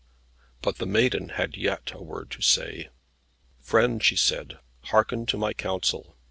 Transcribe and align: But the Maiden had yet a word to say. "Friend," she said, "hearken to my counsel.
But 0.63 0.79
the 0.79 0.87
Maiden 0.87 1.29
had 1.29 1.55
yet 1.55 1.91
a 1.93 2.01
word 2.01 2.31
to 2.31 2.41
say. 2.41 2.89
"Friend," 3.61 4.03
she 4.03 4.15
said, 4.15 4.57
"hearken 4.85 5.27
to 5.27 5.37
my 5.37 5.53
counsel. 5.53 6.17